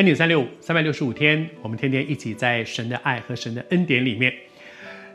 [0.00, 4.32] 恩典三六五，三百六十五天，我们天天一起在神的爱和神的恩典里面。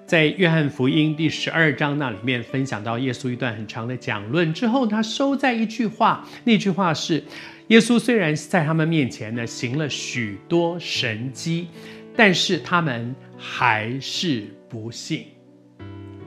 [0.05, 7.23] 在约翰福音第十二章那里面分享到耶稣一段很长的讲论之后，他收在一句话，那句话是：
[7.69, 11.65] 耶稣虽然在他们面前呢行了许多神迹，
[12.15, 15.25] 但是他们还是不信。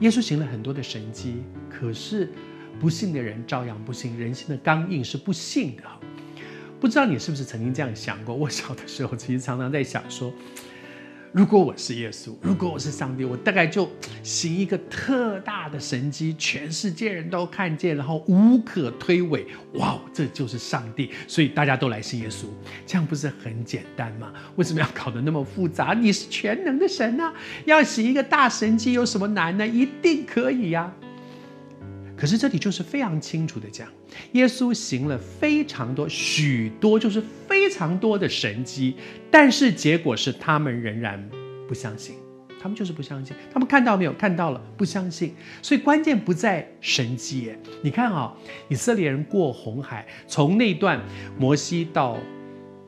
[0.01, 1.35] 耶稣行了很多的神迹，
[1.69, 2.29] 可是
[2.77, 5.83] 不信的人照样不信，人心的刚硬是不信的。
[6.79, 8.33] 不知道你是不是曾经这样想过？
[8.35, 10.33] 我小的时候其实常常在想说。
[11.31, 13.87] 如果我是耶稣，如果我是上帝，我大概就
[14.23, 19.45] 行一个特大的神迹，全世界人都看见，然后无可推诿。
[19.75, 22.45] 哇，这就是上帝，所以大家都来信耶稣，
[22.87, 24.33] 这样不是很简单吗？
[24.55, 25.93] 为什么要搞得那么复杂？
[25.93, 27.31] 你是全能的神啊，
[27.65, 29.67] 要行一个大神迹有什么难呢？
[29.67, 30.91] 一定可以呀。
[32.19, 33.87] 可是这里就是非常清楚的讲，
[34.33, 38.97] 耶稣行了非常多、许多，就是非常多的神迹，
[39.31, 41.29] 但是结果是他们仍然
[41.65, 42.15] 不相信，
[42.61, 44.11] 他们就是不相信，他们看到没有？
[44.11, 45.33] 看到了，不相信。
[45.61, 48.35] 所以关键不在神迹耶，你看啊，
[48.67, 51.01] 以色列人过红海，从那段
[51.37, 52.17] 摩西到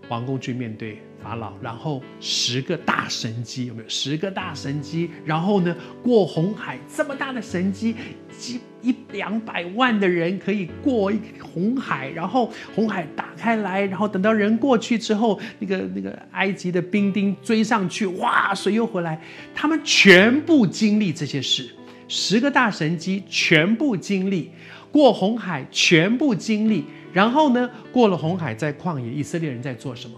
[0.10, 3.88] 王宫去面对法老，然后十个大神迹有没有？
[3.88, 5.74] 十个大神迹，然后呢，
[6.04, 7.96] 过红海这么大的神迹。
[8.38, 19.22] 几一两百万的人可以过一红海，然后红海打开来，然后等到人过去之后，那个那个埃及的兵丁追上去，哇，水又回来。
[19.54, 21.70] 他们全部经历这些事，
[22.08, 24.52] 十个大神机全部经历，
[24.92, 30.16] 过红海全部经历，然后呢，过了红海在旷野，以色列人在做什么？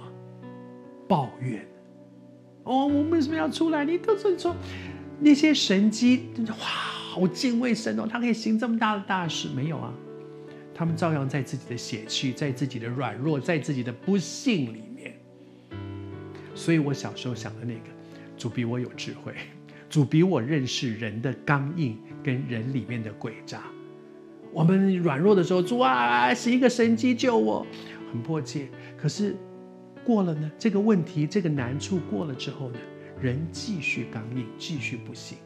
[1.08, 1.66] 抱怨。
[2.64, 3.84] 哦，我们为什么要出来？
[3.84, 4.56] 你都是说
[5.20, 7.03] 那些神机，哇！
[7.14, 9.94] 好敬畏神哦，他可以行这么大的大事，没有啊？
[10.74, 15.16] 他们照样在自己的血气，在自己的软弱，在自己的不幸里面。
[16.56, 17.82] 所以我小时候想的那个，
[18.36, 19.32] 主比我有智慧，
[19.88, 23.62] 主比我认识人的刚硬跟人里面的诡诈。
[24.52, 27.64] 我们软弱的时候，主啊，行一个神迹救我，
[28.12, 28.68] 很迫切。
[28.98, 29.36] 可是
[30.04, 32.80] 过了呢，这个问题，这个难处过了之后呢，
[33.22, 35.38] 人继续刚硬，继续不信。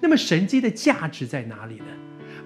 [0.00, 1.86] 那么神迹的价值在哪里呢？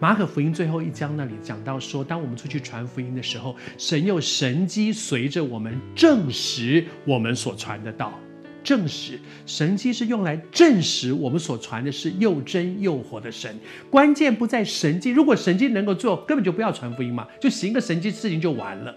[0.00, 8.18] 马可福音最后一章那里讲到说，当我们出去传福音的时候，神有神迹随着我们证实我们所传的道。
[8.62, 13.54] 证实神迹是用来证实我们所传的是又真又活的神。
[13.90, 18.94] 关键不在神迹，如果神迹能够做，根本就不要传福音嘛，就行个神迹，事情就完了。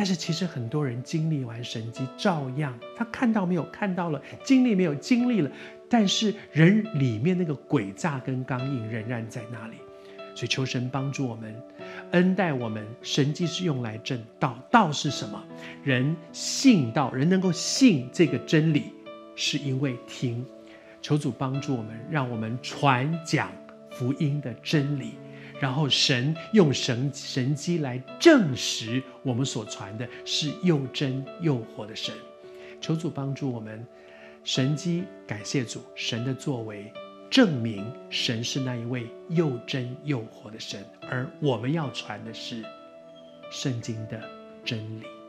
[0.00, 5.50] 但是其实很多人经历完神迹，照样他看到没有看到了，经历没有经历了。
[5.90, 9.76] 但是人里面那个诡诈跟刚硬仍然在那里，
[10.34, 11.54] 所以求神帮助我们，
[12.12, 12.82] 恩待我们。
[13.02, 15.44] 神迹是用来证道，道是什么？
[15.84, 18.94] 人信道，人能够信这个真理，
[19.36, 20.42] 是因为听。
[21.02, 23.52] 求主帮助我们，让我们传讲
[23.90, 25.12] 福音的真理，
[25.60, 32.12] 然后神用神神迹来证实我们所传的是又真又活的神。
[32.80, 33.86] 求主帮助我们。
[34.42, 36.90] 神机，感谢主，神的作为
[37.28, 42.64] 证明神是那一位又真又活的神，而我们要传的是
[43.50, 44.18] 圣经的
[44.64, 45.19] 真理。